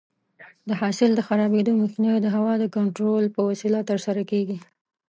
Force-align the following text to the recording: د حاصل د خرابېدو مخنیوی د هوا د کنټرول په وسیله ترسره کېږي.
د 0.67 0.69
حاصل 0.81 1.11
د 1.15 1.21
خرابېدو 1.27 1.71
مخنیوی 1.81 2.19
د 2.23 2.27
هوا 2.35 2.53
د 2.59 2.65
کنټرول 2.75 3.23
په 3.35 3.41
وسیله 3.49 3.79
ترسره 3.89 4.21
کېږي. 4.31 4.57